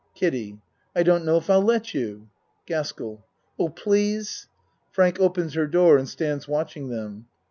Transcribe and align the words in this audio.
KIDDIE 0.15 0.57
I 0.95 1.03
don't 1.03 1.25
know 1.25 1.37
if 1.37 1.47
I'll 1.47 1.61
let 1.61 1.93
you. 1.93 2.27
GASKELL 2.65 3.23
Oh, 3.59 3.69
please. 3.69 4.47
(Frank 4.91 5.19
opens 5.19 5.53
her 5.53 5.67
door 5.67 5.99
and 5.99 6.09
stands 6.09 6.47
watching 6.47 6.89
them.) 6.89 7.27